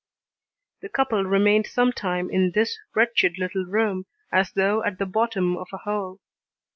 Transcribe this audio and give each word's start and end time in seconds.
The 0.81 0.89
couple 0.89 1.25
remained 1.25 1.67
some 1.67 1.91
time 1.91 2.27
in 2.31 2.53
this 2.55 2.79
wretched 2.95 3.37
little 3.37 3.65
room, 3.65 4.07
as 4.31 4.51
though 4.51 4.83
at 4.83 4.97
the 4.97 5.05
bottom 5.05 5.55
of 5.55 5.67
a 5.71 5.77
hole. 5.77 6.19